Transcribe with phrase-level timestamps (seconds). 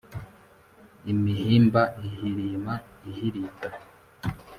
[1.11, 2.73] imihimba ihirima
[3.09, 3.69] ihirita